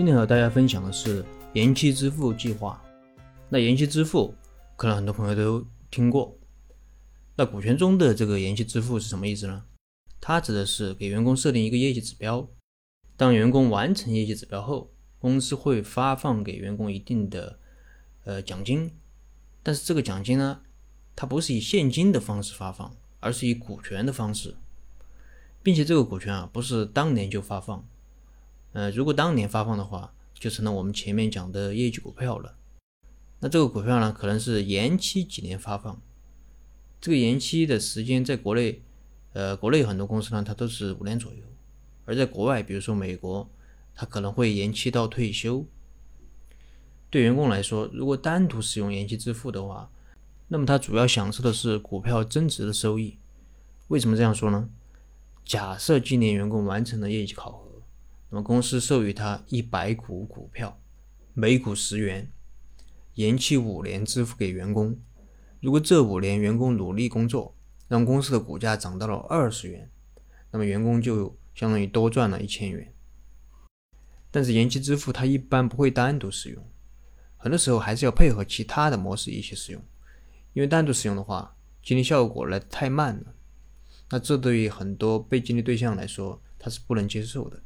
[0.00, 2.82] 今天和大家分享的是延期支付计划。
[3.50, 4.34] 那延期支付，
[4.74, 6.34] 可能很多朋友都听过。
[7.36, 9.62] 那股权中的这个延期支付是什么意思呢？
[10.18, 12.48] 它指的是给员工设定一个业绩指标，
[13.18, 17.58] 当员工完成业绩指标后，公司会发放给员工一定的
[18.24, 18.90] 呃奖金。
[19.62, 20.62] 但是这个奖金呢，
[21.14, 24.56] 它不是以现金的方式发放，而是以股权的方式，
[25.62, 27.86] 并且这个股权啊不是当年就发放。
[28.72, 32.56] 呃，如果当年发放的话，就成了我们前面讲的业绩股票了。
[33.40, 36.00] 那这个股票呢，可能是延期几年发放。
[37.00, 38.82] 这个延期的时间，在国内，
[39.32, 41.40] 呃，国内很多公司呢，它都是五年左右；
[42.04, 43.48] 而在国外，比如说美国，
[43.94, 45.66] 它可能会延期到退休。
[47.08, 49.90] 对员工来说，如果单独使用延期支付的话，
[50.48, 53.18] 那么他主要享受的是股票增值的收益。
[53.88, 54.68] 为什么这样说呢？
[55.44, 57.69] 假设今年员工完成了业绩考核。
[58.30, 60.80] 那么公司授予他一百股股票，
[61.34, 62.30] 每股十元，
[63.14, 64.96] 延期五年支付给员工。
[65.60, 67.56] 如果这五年员工努力工作，
[67.88, 69.90] 让公司的股价涨到了二十元，
[70.52, 72.94] 那么员工就相当于多赚了一千元。
[74.30, 76.64] 但是延期支付它一般不会单独使用，
[77.36, 79.82] 很多时候还是要配合其他的模式一起使用，
[80.52, 83.34] 因为单独使用的话，激励效果来得太慢了。
[84.08, 87.60] 那这对于很多被激励对象来说，他是不能接受的。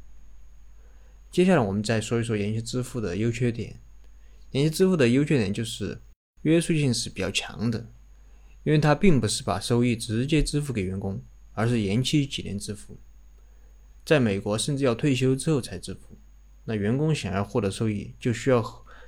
[1.35, 3.81] 接下来我们再说一说延期支付的优缺点。
[4.51, 6.01] 延期支付的优缺点就是
[6.43, 7.91] 约束性是比较强的，
[8.63, 12.97] 因为它并不是把收益直接支付给员工，而是延期几年支付。
[14.05, 16.17] 在美国，甚至要退休之后才支付。
[16.63, 18.63] 那员工想要获得收益，就需要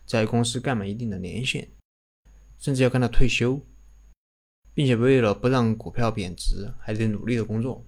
[0.05, 1.69] 在公司干满一定的年限，
[2.59, 3.65] 甚至要干到退休，
[4.73, 7.87] 并且为了不让股票贬值，还得努力的工作。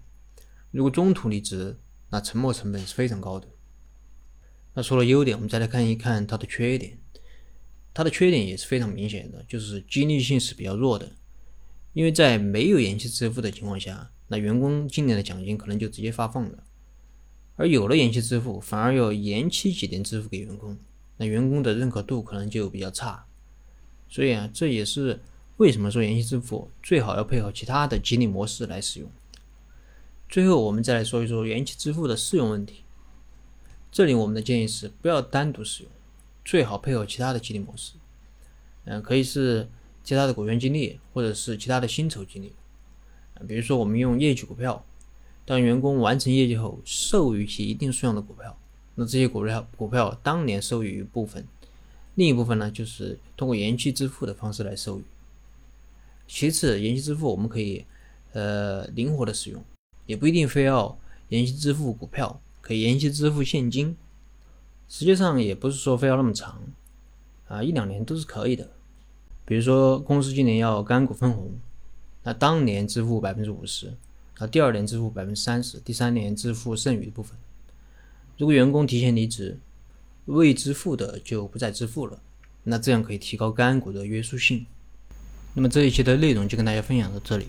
[0.71, 1.77] 如果中途离职，
[2.09, 3.45] 那沉没成本是非常高的。
[4.79, 6.97] 那除了优点，我们再来看一看它的缺点。
[7.93, 11.11] 它的缺点也是非常明显的，就是激励性是比较弱的。
[11.91, 16.63] 因为在没有延期支付的情况下，那员工今年的奖金可能就直接发放了；
[17.57, 20.77] 而有了延期支付，反而要延期几年支付给员工，
[21.17, 23.25] 那员工的认可度可能就比较差。
[24.07, 25.19] 所以啊，这也是
[25.57, 29.11] 为什么说延期支付最好要配合其他的激励模式来使用。
[30.29, 32.85] 最后，我们再来说一说延期支付的适用问题。
[33.91, 35.91] 这里我们的建议是不要单独使用，
[36.45, 37.93] 最好配合其他的激励模式。
[38.85, 39.67] 嗯，可以是
[40.03, 42.53] 其他的股权激励，或者是其他的薪酬激励。
[43.47, 44.85] 比如说我们用业绩股票，
[45.45, 48.57] 当员工完成业绩后，授予其一定数量的股票，
[48.95, 51.45] 那这些股票股票当年授予一部分，
[52.15, 55.03] 另一部分呢就是通过延期支付的方式来授予。
[56.27, 57.85] 其次，延期支付我们可以
[58.33, 59.63] 呃灵活的使用，
[60.05, 60.97] 也不一定非要
[61.29, 62.39] 延期支付股票。
[62.69, 63.97] 可以延期支付现金，
[64.87, 66.61] 实际上也不是说非要那么长，
[67.47, 68.69] 啊，一两年都是可以的。
[69.43, 71.51] 比如说公司今年要干股分红，
[72.21, 73.95] 那当年支付百分之五十，
[74.37, 77.35] 那第二年支付百分之三十，第三年支付剩余的部分。
[78.37, 79.57] 如果员工提前离职，
[80.25, 82.21] 未支付的就不再支付了，
[82.65, 84.67] 那这样可以提高干股的约束性。
[85.55, 87.47] 那么这一期的内容就跟大家分享到这里。